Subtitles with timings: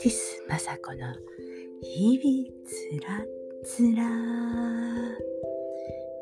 [0.00, 1.12] ティス雅子の
[1.82, 3.24] 日々つら
[3.64, 4.04] つら。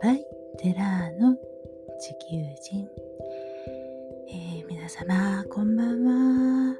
[0.02, 0.24] バイ
[0.58, 1.36] テラーの
[2.00, 2.88] 地球人、
[4.30, 6.76] えー、皆様こんばんは、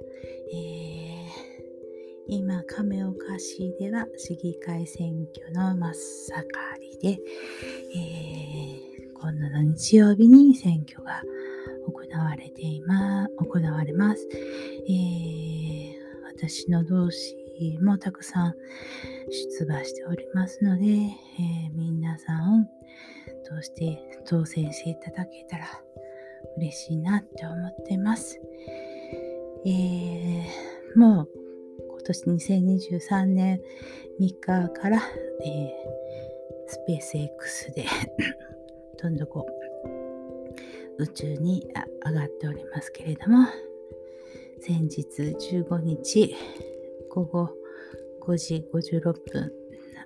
[0.55, 7.21] えー、今亀岡市では市議会選挙の真っ盛りで、
[7.95, 11.23] えー、今度の日曜日に選挙が
[11.87, 14.27] 行われています、行われます。
[14.33, 15.16] えー、
[16.49, 17.37] 私の同志
[17.83, 18.55] もたくさん
[19.59, 21.11] 出馬しておりますので、えー、
[21.75, 22.69] 皆さん、
[23.51, 25.67] どうして当選していただけたら
[26.57, 28.41] 嬉しいなって思ってます。
[29.67, 31.29] えー、もう
[31.89, 32.23] 今年
[32.55, 33.61] 2023年
[34.21, 35.03] 3日から、
[35.45, 37.87] えー、スペース X で
[39.03, 39.45] どんどこ
[40.99, 41.67] 宇宙に
[42.07, 43.49] 上がっておりますけれども、
[44.61, 46.35] 先日15日
[47.11, 47.51] 午後
[48.23, 49.53] 5時56分、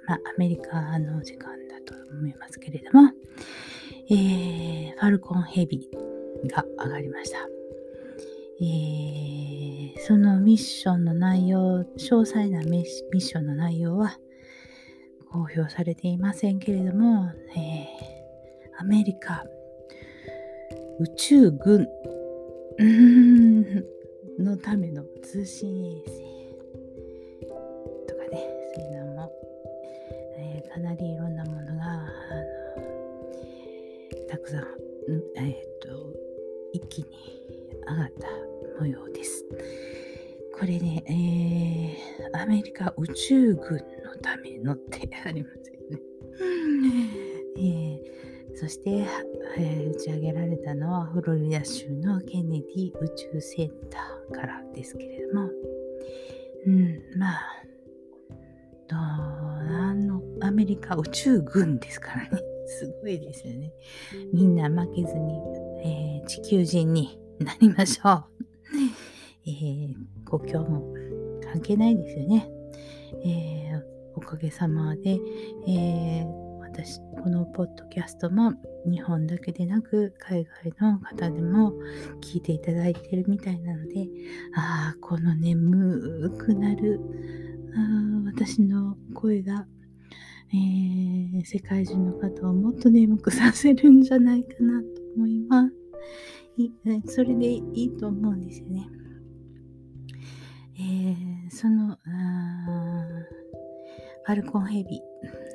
[0.07, 3.12] まあ、アメリカの時間だと思いますけれども、
[4.11, 5.89] えー、ファルコンヘビ
[6.47, 7.39] が上がりました。
[8.62, 14.19] えー、そのミッションの内容、詳細なミッションの内容は
[15.31, 19.45] 公表されていませんけれども、えー、アメリカ
[20.98, 21.89] 宇宙軍。
[24.39, 26.09] のための通信衛星
[28.06, 29.33] とかねそういうのも、
[30.36, 32.06] えー、かなりいろんなものがあ
[32.77, 34.64] のたくさん、
[35.36, 35.89] えー、っと
[36.73, 37.06] 一気に
[37.89, 38.28] 上がった
[38.81, 39.45] 模様です。
[40.58, 45.98] これね、えー、アメリカ宇宙軍のためのってありますよね。
[47.56, 49.06] えーそして、
[49.59, 55.48] えー、打ち上げられたのはフロリダ州のケネディ宇宙センターからですけれども、
[56.67, 57.41] うん、まあ、
[58.89, 62.42] どあの、アメリカ宇宙軍ですからね。
[62.67, 63.73] すごいですよね。
[64.33, 65.35] みんな負けずに、
[65.83, 68.24] えー、地球人になりましょう。
[69.47, 70.95] えー、国境も
[71.42, 72.51] 関係ないですよね。
[73.24, 73.83] えー、
[74.14, 75.19] おかげさまで、
[75.67, 76.39] えー
[76.83, 78.55] 私このポッドキャストも
[78.86, 81.74] 日本だけでなく海外の方でも
[82.23, 84.08] 聞いていただいてるみたいなので
[84.57, 86.98] ああこの眠くなる
[87.77, 89.67] あ私の声が、
[90.55, 94.86] えー、世界中の方をもっと眠くさせるんじゃないかなと
[95.17, 95.68] 思いま
[97.07, 98.86] すそれでいいと思うんですよね。
[100.79, 101.98] えー、そのあ
[104.24, 105.01] ファルコンヘビ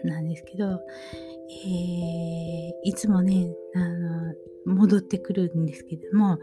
[0.06, 4.34] なんですけど、えー、いつもね、あの、
[4.66, 6.40] 戻ってくるんですけども、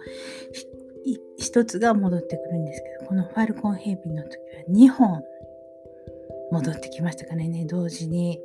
[1.36, 5.22] 一つが戻ってくるんですけど、このファルコンヘビの時は2本
[6.52, 8.40] 戻ってきましたからね、同時に。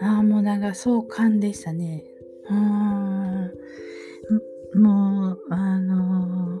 [0.00, 2.04] ああ、もうなんか壮観でしたね。
[2.48, 3.52] うん。
[4.80, 6.60] もう、あの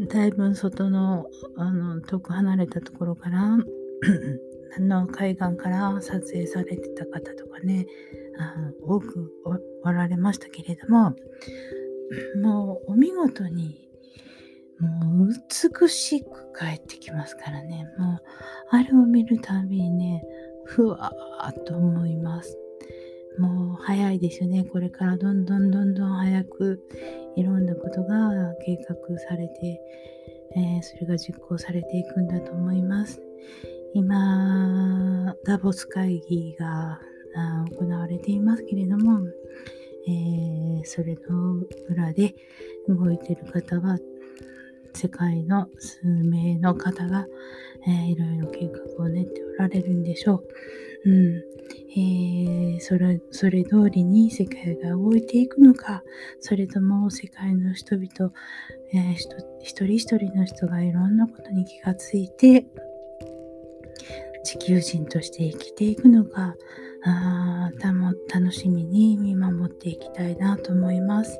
[0.00, 3.56] ー、だいぶ外の、あの、遠く離れたところから
[4.78, 7.86] の海岸から撮影されてた方とかね
[8.38, 9.32] あ多く
[9.84, 11.14] おられましたけれども
[12.42, 13.86] もうお見事に
[14.80, 17.86] もう美しく帰ってきますからね。
[17.98, 18.18] もう
[18.70, 20.22] あれを見るたびにね
[20.66, 22.58] ふわーっと思います。
[23.38, 24.64] もう早いですよね。
[24.64, 26.80] これからどんどんどんどん早く
[27.36, 29.80] いろんなことが計画されて、
[30.56, 33.22] えー、それが実行されていくんだと思います。
[33.98, 37.00] 今、ダボス会議が
[37.78, 39.26] 行われていますけれども、
[40.06, 42.34] えー、それの裏で
[42.88, 43.96] 動いている方は、
[44.92, 47.26] 世界の数名の方が、
[47.86, 50.44] えー、いろいろ計画を練っておられるんでしょ
[51.04, 51.10] う。
[51.10, 51.44] うん
[51.98, 56.02] えー、それそれ通りに世界が動いていくのか、
[56.40, 58.30] それとも世界の人々、
[58.92, 59.12] えー、
[59.62, 62.66] 一人一人の人がいろんなことに気がついて、
[64.44, 66.54] 地球人として生きていくのか
[67.04, 71.38] あたも楽しみに見守っていきたいなと思います。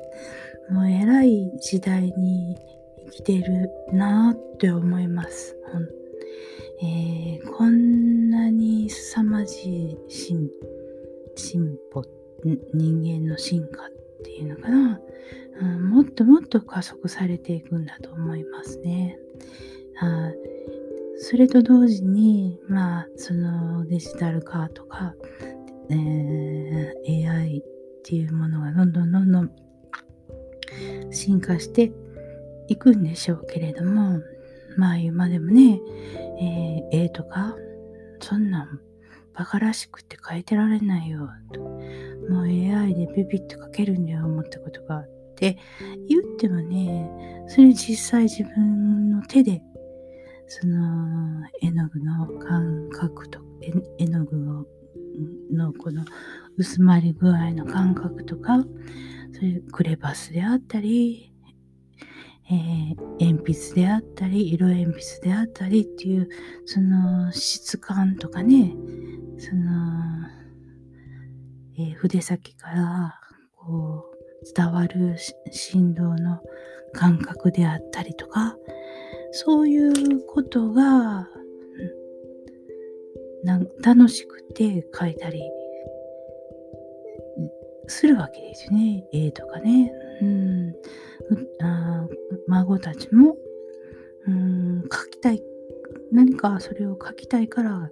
[0.69, 2.57] もう偉い時代に
[3.05, 5.55] 生きてるなって思います。
[6.81, 10.49] えー、こんなに凄まじい進
[11.35, 12.03] 進歩
[12.73, 13.89] 人間の進化っ
[14.23, 15.01] ていうのかな、
[15.59, 19.17] うん、もっともっと加速されていくんだと思いますね。
[19.99, 20.31] あ
[21.19, 25.15] それと同時に、まあ、そのデジタル化とか、
[25.89, 27.61] えー、AI っ
[28.03, 29.51] ていうものがどんどんどんどん
[31.11, 31.91] 進化して
[32.67, 34.19] いくんでしょうけれども、
[34.77, 35.79] まあ今でもね、
[36.39, 37.55] えー、絵とか、
[38.19, 38.79] そんなん
[39.33, 41.29] バカらしくて書いてられないよ。
[41.53, 45.57] ともう AI でビビッと書けるんだよ、思ったことがあって、
[46.07, 49.61] 言ってもね、それ実際自分の手で、
[50.47, 53.39] その絵の具の感覚と、
[53.97, 54.65] 絵の具を
[55.51, 56.05] のこの
[56.57, 58.63] 薄まり具合の感覚とか、
[59.33, 61.33] そういうクレバスであったり、
[62.49, 66.29] えー、鉛筆であったり、色鉛筆であったりっていう、
[66.65, 68.73] その質感とかね、
[69.37, 70.27] その、
[71.77, 73.19] えー、筆先から
[73.55, 75.17] こう伝わる
[75.51, 76.39] 振動の
[76.93, 78.55] 感覚であったりとか、
[79.39, 81.29] そういうことが、
[83.83, 85.39] 楽しくて書いたり
[87.85, 89.07] するわけですね。
[89.13, 89.91] 絵とかね。
[90.21, 90.73] うん、
[91.61, 92.07] あ
[92.47, 93.37] 孫たちも、
[94.25, 95.43] うん、書きたい。
[96.11, 97.91] 何かそれを書きたいから、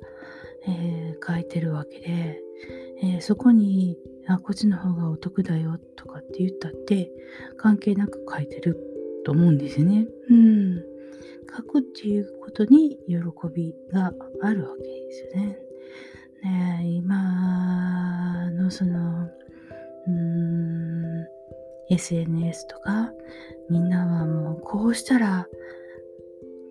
[0.67, 2.41] えー、書いてるわけで、
[3.03, 7.11] えー、そこにあこっちの方がお得だよとかって言ったって
[7.55, 8.79] 関係なく書いてる
[9.23, 10.07] と思うんですね。
[10.31, 10.94] うん。
[11.49, 13.17] 書くっていうことに喜
[13.53, 15.59] びがあるわけですよね。
[16.43, 21.25] ね今のそのうーん
[21.89, 23.11] SNS とか
[23.69, 25.47] みんなはもうこうしたら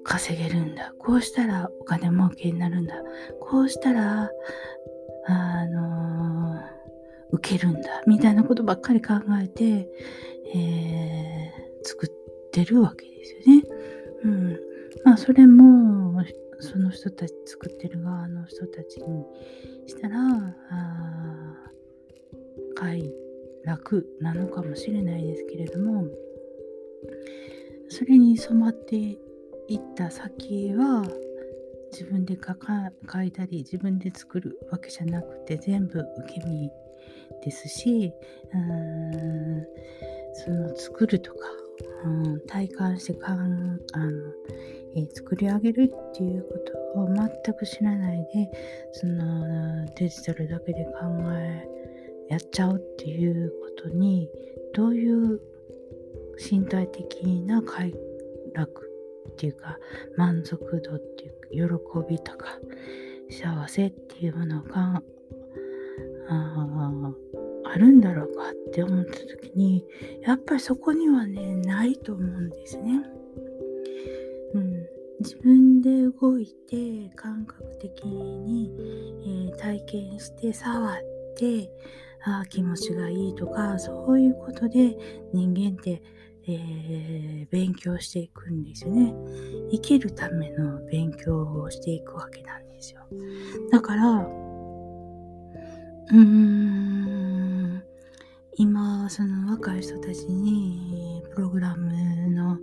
[0.04, 2.94] 稼げるんだこうしたらお金儲けになるんだ
[3.40, 4.30] こうしたら
[5.26, 6.60] あの
[7.32, 9.88] 受けるんだみたいなことばっかり考えて、
[10.54, 12.10] えー、作っ
[12.52, 13.73] てるわけですよね。
[14.24, 14.58] うん。
[15.04, 16.22] まあそれも
[16.60, 19.24] その人たち作ってる側の人たちに
[19.86, 20.16] したら
[20.70, 21.56] あ
[22.74, 23.12] 快
[23.64, 26.06] 楽なのかもしれないですけれども
[27.88, 29.18] それに染まってい
[29.76, 31.04] った先は
[31.92, 36.70] 自分で書いたり自分で作るわけじゃなくて全部受け身
[37.44, 38.12] ですし
[38.52, 39.66] うん
[40.34, 41.38] その作るとか、
[42.04, 44.32] うん、体感してかんあの、
[44.94, 46.58] えー、作り上げるっていうこ
[46.94, 48.50] とを全く知らないで
[48.92, 50.92] そのデジタルだけで考
[51.32, 51.66] え
[52.28, 54.28] やっちゃうっていうことに
[54.74, 55.40] どういう
[56.38, 57.94] 身体的な快
[58.54, 58.90] 楽
[59.30, 59.78] っていうか
[60.16, 62.58] 満足度っていうか喜びとか
[63.30, 65.02] 幸せっていうものが
[66.28, 66.66] あ
[67.74, 69.84] あるんだろうかって思った時に
[70.22, 73.02] やっぱりそこにはねないと思うんですね。
[74.54, 74.86] うん、
[75.18, 78.70] 自分で動いて感覚的に、
[79.26, 80.96] えー、体験して触っ
[81.36, 81.68] て
[82.24, 84.96] あ気持ちがいいとかそういうことで
[85.32, 86.00] 人間って、
[86.46, 89.12] えー、勉強していくんですよね。
[89.72, 93.00] 生きるための勉強をしていくわけなんですよ。
[93.72, 94.44] だから
[96.12, 96.93] うーん
[98.56, 102.58] 今その若い人たちにプログラムの、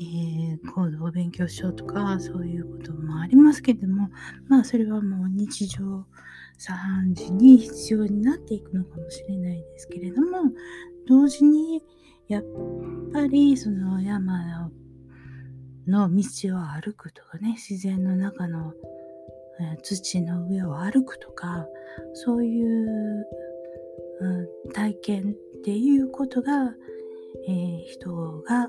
[0.00, 4.10] えー、コードを勉強しようとかそういうこともありますけども
[4.48, 6.06] まあそれはもう日常
[6.58, 10.52] 3時に必要になっていくのかもしれないですけれども
[11.08, 11.82] 同時に
[12.28, 12.44] やっ
[13.12, 14.70] ぱりその山
[15.86, 18.72] の道を歩くとかね自然の中の
[19.82, 21.66] 土の上を歩くとか
[22.14, 23.26] そういう、
[24.72, 26.74] 体験っていうことが、
[27.48, 28.10] えー、人
[28.42, 28.68] が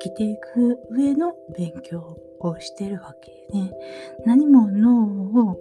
[0.00, 3.72] 生きていく上の勉強をしてるわけでね。
[4.24, 5.58] 何も脳を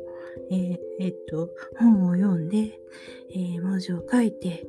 [0.51, 2.79] えー、え、っと、本を読んで、
[3.32, 4.67] えー、文字を書いて、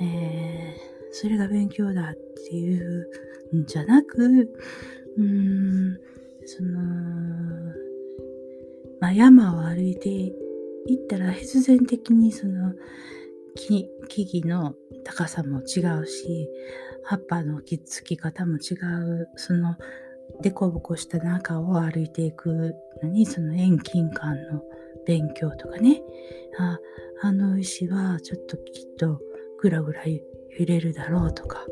[0.00, 0.76] え
[1.10, 3.08] それが勉強だっていう
[3.56, 4.50] んじゃなく、
[5.16, 5.98] うん、
[6.44, 6.80] その、
[9.00, 10.32] まあ、山を歩いてい
[11.02, 12.74] ったら必然的にその
[13.56, 16.48] 木々の高さも違うし
[17.04, 19.28] 葉っぱのきつき方も違う。
[19.36, 19.76] その
[20.42, 24.62] 凸凹した中を歩いていくのにその遠近感の
[25.06, 26.02] 勉強とかね。
[26.58, 26.78] あ
[27.22, 29.20] あの石はちょっときっと
[29.60, 30.20] ぐらぐら揺
[30.66, 31.64] れるだろうとか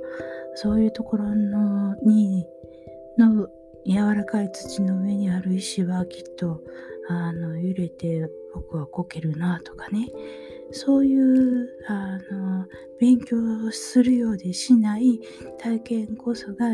[0.54, 2.46] そういうところのに
[3.18, 3.48] の
[3.86, 6.62] 柔らかい土の上にある石はきっと
[7.08, 10.08] あの揺れて僕はこけるなとかね。
[10.70, 12.66] そういうあの
[12.98, 13.36] 勉強
[13.70, 15.20] するようでしない
[15.58, 16.72] 体験こそが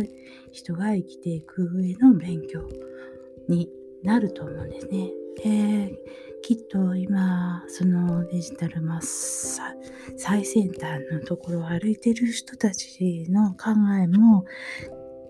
[0.53, 2.67] 人が生きていく上の勉強
[3.49, 3.69] に
[4.03, 5.11] なると思うんですね。
[5.45, 5.97] えー、
[6.43, 9.75] きっと今そのデジタルマッサ
[10.17, 13.71] 最先端のところを歩いてる人たちの考
[14.03, 14.45] えも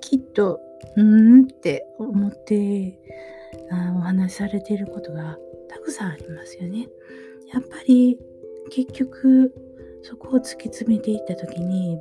[0.01, 0.61] きっと
[0.97, 2.99] うんって思って
[3.71, 5.39] あお話しされていることが
[5.69, 6.89] たくさんありますよね。
[7.53, 8.19] やっぱり
[8.71, 9.53] 結局
[10.03, 11.99] そこを突き詰めていった時に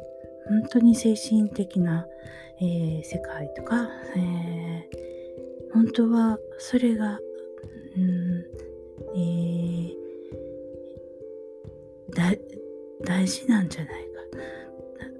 [0.47, 2.05] 本当に精神的な、
[2.61, 7.19] えー、世界とか、えー、本当はそれが、
[7.97, 8.45] うん
[9.15, 12.39] えー、
[13.03, 14.09] 大事なんじゃないか。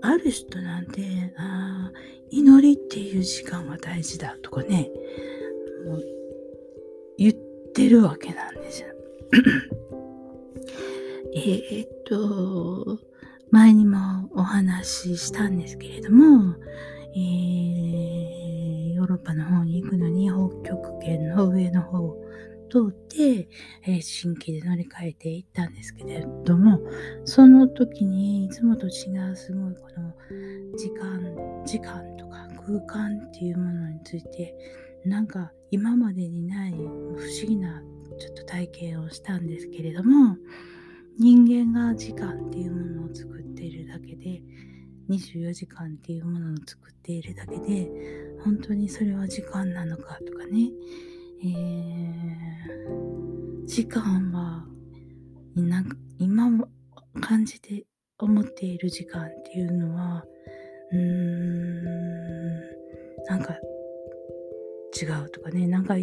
[0.02, 1.02] ある人なんて
[1.38, 1.92] あ
[2.30, 4.90] 祈りっていう時間は大事だとかね
[5.86, 6.04] もう
[7.18, 7.34] 言っ
[7.74, 8.88] てるわけなんですよ。
[11.36, 13.00] えっと
[13.52, 16.56] 前にもお話ししたんですけれども、
[17.16, 22.24] えー、ヨーロッパの方に行くのに北極圏の上の方を
[22.70, 23.48] 通って、
[23.86, 26.80] えー、新規で乗り換えていったんですけれども
[27.26, 30.14] その時にいつもと違うすごいこの
[30.78, 34.56] 時間時間とか空間っていうものについて
[35.06, 37.84] なんか今までにない不思議な
[38.20, 40.38] ちょっと体験をしたんですけれども
[41.20, 44.42] 人間が時間っていうものを作っているだけで
[45.10, 47.90] 24時間っていうものを作っているだけで
[48.46, 50.70] 本当にそれは時間なのかとかね、
[51.44, 54.66] えー、時間は
[56.20, 56.70] 今も
[57.20, 57.86] 感じて
[58.18, 60.24] 思っている時間っていうのは
[60.94, 62.60] うーん
[63.26, 63.58] なんか
[65.06, 65.96] 違うとかねなんか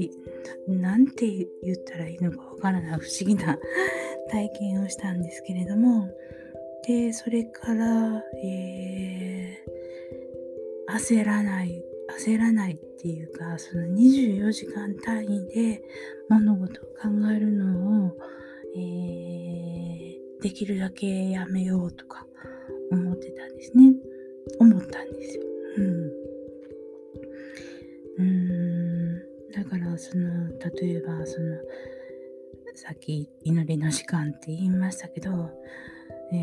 [0.68, 1.26] なんて
[1.62, 3.58] 言ったらいいのかわからない不思議な
[4.30, 6.08] 体験をしたんですけれども。
[6.86, 11.82] でそれから、えー、焦らない
[12.20, 15.82] 焦らないっていうかその24時間単位で
[16.28, 18.16] 物事を考えるのを、
[18.76, 22.24] えー、できるだけやめようとか
[22.92, 23.94] 思ってたんですね。
[24.60, 25.42] 思ったんですよ。
[25.78, 26.12] うん、
[28.18, 28.45] うん。
[29.68, 30.48] からその
[30.80, 31.56] 例えばその
[32.74, 35.50] さっき祈りの時間って言いましたけど、
[36.32, 36.34] え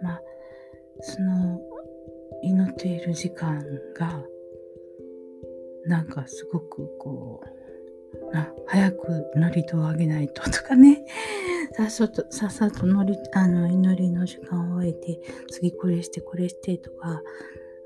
[0.00, 0.20] ー、まあ
[1.00, 1.60] その
[2.42, 3.62] 祈っている時間
[3.96, 4.22] が
[5.86, 11.04] なんかすごくこうあ早く祝詞をあげないと とかね。
[11.76, 17.20] さっさとさっさとのりあの祈りの時間を終えて次これしてこれしてとか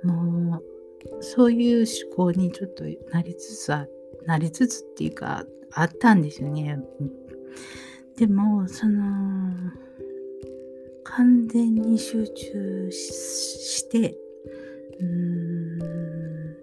[0.03, 0.78] もう
[1.21, 3.87] そういう思考にちょっとなりつつあ
[4.27, 6.79] なりつつっていうかあったんですよね。
[8.17, 9.03] でも、その、
[11.05, 14.17] 完全に集中して、
[14.99, 15.07] うー
[15.77, 16.57] ん、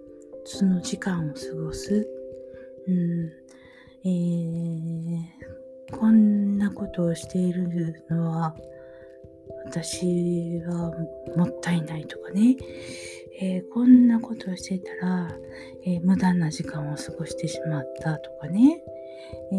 [0.44, 2.06] その時間を過ごす。
[2.86, 3.32] うん、
[4.04, 8.54] えー、こんなことをしているのは、
[9.64, 10.92] 私は
[11.36, 12.56] もったいないとかね。
[13.38, 15.30] えー、こんなことをしてたら、
[15.84, 18.82] えー、無駄な時間を過ごしてしまったとかね、
[19.52, 19.56] え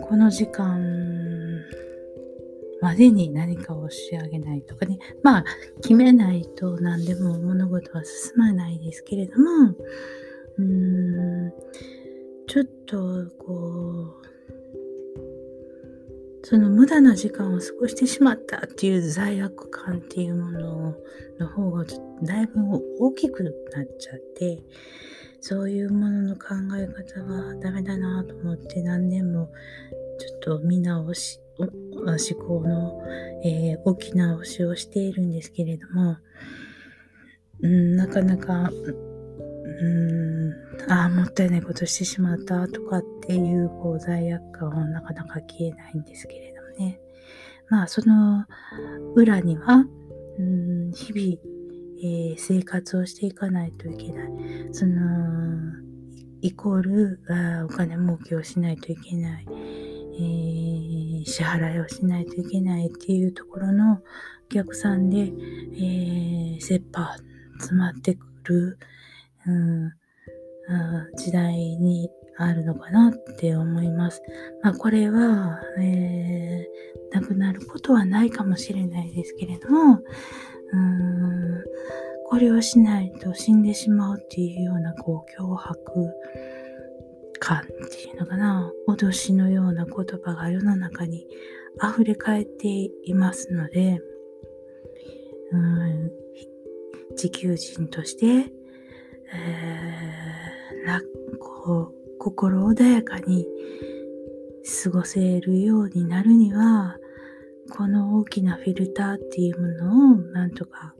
[0.00, 0.80] ー、この時間
[2.80, 4.98] までに何かを仕上げないとかね。
[5.22, 5.44] まあ
[5.82, 9.74] 決めないと何でも物事は進まないですけれども
[10.58, 11.52] うーん
[12.46, 14.33] ちょっとこう
[16.44, 20.94] その無駄な時間を過ごしてしまったっていう罪悪感っていうもの
[21.40, 21.84] の方が
[22.22, 22.60] だいぶ
[23.00, 23.52] 大きくなっ
[23.98, 24.62] ちゃって
[25.40, 29.50] そういうものの考え方はダメだなと思って何年も
[30.18, 31.66] ちょっと見直し思
[32.46, 33.02] 考の、
[33.42, 36.18] えー、大きな直しをしているんですけれども、
[37.62, 38.70] うん、なかなか
[39.80, 40.92] うん。
[40.92, 47.00] ああもったいないことしてしまったとかっていうこう罪悪感はなかなか消えないんですけれどもね。
[47.68, 48.44] まあその
[49.14, 49.84] 裏には
[50.38, 51.38] うん日々、
[52.02, 54.28] えー、生活をしていかないといけない。
[54.72, 55.84] その
[56.42, 63.98] イコールあお金儲けをしないといけない、えー、支払いをしないといけないっていうところのお
[64.50, 67.16] 客さんで、えー、切羽
[67.58, 68.78] 詰まってくる
[69.46, 69.86] うん、
[70.68, 74.22] あ時代にあるのかなって思います。
[74.62, 80.00] まあこれは、えー、なくなることはないかもしれないですけれども、
[80.72, 81.64] うん
[82.26, 86.10] これをしないと死んでしまうっていうようなこう脅迫
[87.38, 91.28] 感っていうのかな脅しのような言葉が世の中に
[91.80, 94.00] 溢れ返っていますので、
[95.52, 96.10] うん、
[97.16, 98.50] 地球人として
[99.34, 103.46] えー、こう心穏やかに
[104.82, 106.96] 過ごせるようになるには
[107.70, 110.94] この大きなフィルターっていうものをなんとか、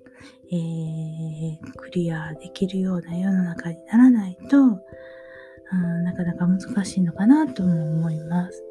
[0.50, 4.70] えー、クリアできるような世の中にならないと、う
[5.76, 8.64] ん、なかなか難しいのかなとも思います。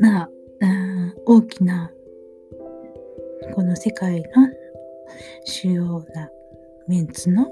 [0.00, 0.30] まあ、
[0.60, 1.90] うん、大きな
[3.54, 4.28] この世界の
[5.44, 6.30] 主要な
[6.86, 7.46] メンツの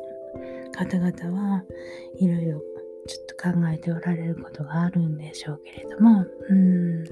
[0.77, 1.65] 方々は
[2.19, 2.61] いろいろ
[3.07, 7.05] ちょっと考えておられることがあるんでしょうけれども、うん、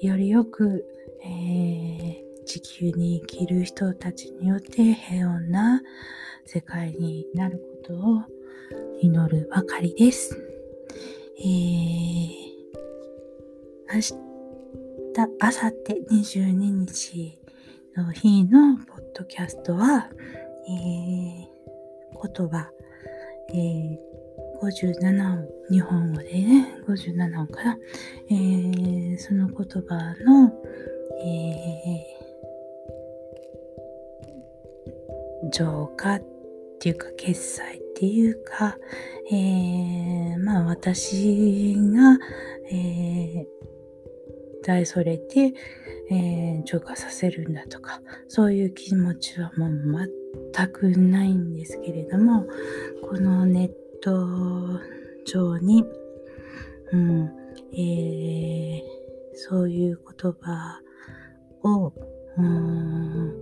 [0.00, 0.84] よりよく、
[1.24, 5.82] えー、地球に生きる人たちによって平穏な
[6.44, 8.22] 世界になることを
[9.00, 10.36] 祈るばかりです。
[11.40, 11.46] えー、
[13.94, 14.14] 明日、
[15.14, 15.50] 明後
[16.10, 17.38] 日22日
[17.96, 20.08] の日のポッドキャストは、
[20.68, 22.70] えー、言葉、
[23.50, 23.98] えー、
[24.60, 27.78] 57音、日本語でね、57音から、
[28.30, 30.52] えー、その言葉の、
[31.24, 36.22] えー、浄化っ
[36.78, 38.76] ていうか、決済っていうか、
[39.30, 42.18] えー、まあ私が、
[42.70, 43.46] え、
[44.62, 45.54] 大それて、
[46.10, 49.70] えー、浄化させるんだとか、そういう気持ちはもう
[50.58, 52.44] 全くないんですけれども、
[53.08, 53.70] このネッ
[54.02, 54.10] ト
[55.24, 55.84] 上に、
[56.92, 57.30] うん、
[57.72, 58.82] えー、
[59.34, 60.80] そういう言葉
[61.62, 61.92] を、
[62.36, 63.34] うん、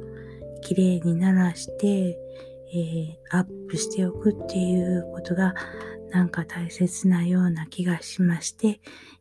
[0.61, 2.19] 綺麗に鳴らして、
[2.75, 5.55] えー、アップしておくっていうことが
[6.11, 8.81] なんか大切なような気がしまして、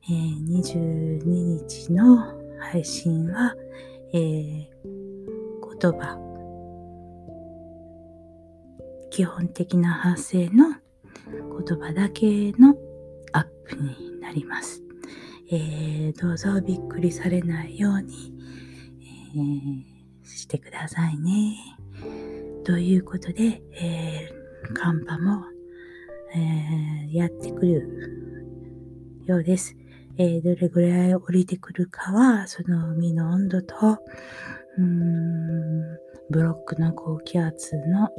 [0.09, 2.17] えー、22日の
[2.59, 3.55] 配信は、
[4.13, 4.67] えー、
[5.79, 6.24] 言葉、
[9.15, 10.75] 基本的な発声の
[11.65, 12.75] 言葉だけの
[13.31, 14.83] アップになります。
[15.49, 18.33] えー、どうぞびっくりされないように、
[20.21, 21.55] えー、してくださいね。
[22.65, 25.45] ということで、えー、寒波も、
[26.35, 27.87] えー、やってくる
[29.27, 29.77] ようです。
[30.17, 33.75] え、どれぐらい降りてくるかは、その海の温度と、
[34.77, 35.99] うーん、
[36.31, 38.09] ブロックの高気圧の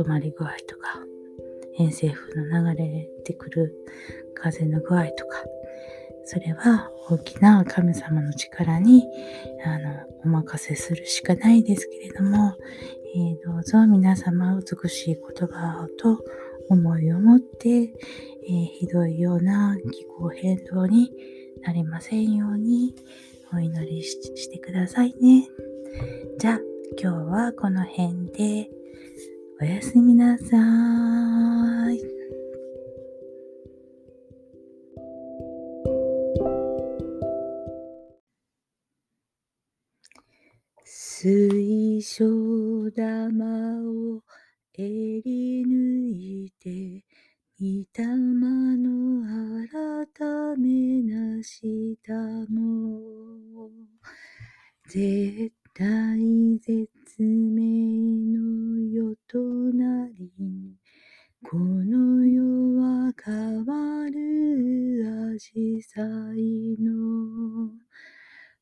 [0.00, 0.98] 止まり具合とか、
[1.74, 3.74] 偏西風の流れてくる
[4.34, 5.44] 風の具合とか、
[6.24, 9.04] それは大きな神様の力に
[9.64, 12.54] あのお任せするしかないですけれども、
[13.14, 16.24] えー、どうぞ皆様美しい言葉と
[16.68, 21.10] 思いを持って、えー、ひどいような気候変動に
[21.62, 22.94] なりませんように
[23.52, 25.48] お祈りしてくださいね。
[26.38, 26.60] じゃあ
[26.96, 28.70] 今日はこの辺で
[29.60, 30.56] おやすみなさ
[31.92, 32.00] い。
[40.82, 43.44] 水晶玉
[43.82, 44.22] を
[44.72, 47.04] 襟抜いて
[47.60, 48.06] 御霊
[48.78, 49.22] の
[49.68, 52.14] 改めなした
[52.50, 52.98] も
[54.88, 56.18] 絶対
[56.60, 59.38] 絶命の世と
[59.74, 60.32] なり
[61.44, 62.42] この世
[62.80, 66.34] は変わる紫陽花
[66.78, 67.72] の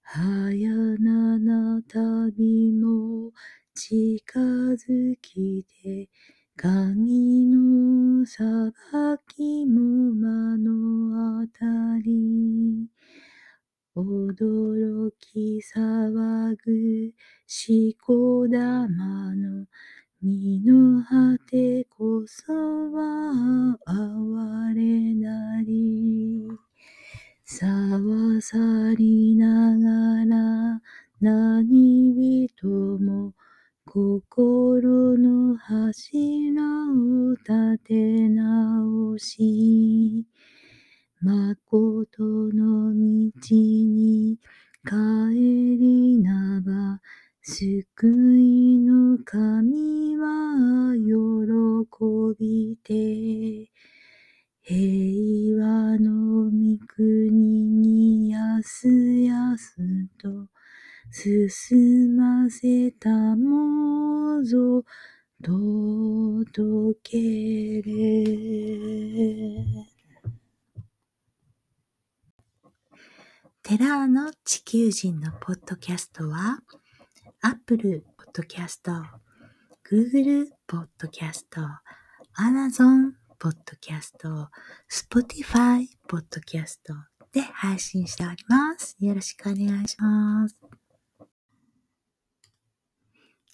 [0.03, 3.31] 早なな旅も
[3.77, 6.09] 近づきて
[6.57, 8.73] 神の裁
[9.29, 11.65] きも目の当た
[12.03, 12.98] り。
[13.97, 17.13] 驚き騒ぐ
[17.47, 19.67] しこ玉の
[20.23, 26.49] 身の果てこそは哀れなり。
[27.45, 28.59] さわさ
[28.97, 30.81] りながら
[31.21, 31.65] 何
[32.15, 33.33] 人も
[33.87, 40.27] 心の柱を立て直し、
[41.21, 42.23] 誠
[42.55, 42.95] の道
[43.51, 44.39] に
[44.85, 44.95] 帰
[45.35, 47.01] りなば、
[47.43, 51.03] 救いの神は喜
[52.39, 53.69] びて、
[54.63, 56.51] 平和の御
[56.87, 59.75] 国にやすやす
[60.23, 60.47] と
[61.11, 64.85] 進ませたもぞ
[65.43, 69.88] 届けれ。
[73.69, 76.61] テラーの地球人のポッドキャストは、
[77.43, 78.81] Apple Podcast、
[79.87, 81.43] Google Podcast、
[82.39, 84.49] Amazon Podcast、
[84.91, 86.79] Spotify Podcast
[87.31, 88.97] で配信しております。
[89.01, 90.57] よろしくお願いします。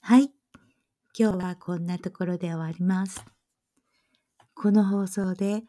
[0.00, 0.30] はい。
[1.18, 3.24] 今日はこんなところで終わります。
[4.54, 5.64] この放送で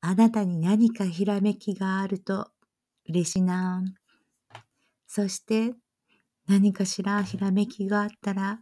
[0.00, 2.50] あなたに何かひらめきがあると
[3.08, 3.82] 嬉しいな。
[5.06, 5.74] そして
[6.46, 8.60] 何かしらひらめきがあったら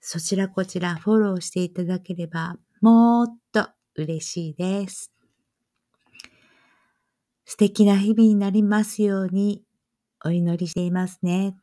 [0.00, 5.10] そちらこちらフォローしていただければもっと嬉しいです。
[7.46, 9.62] 素敵な日々になりますように
[10.24, 11.56] お祈りしていますね。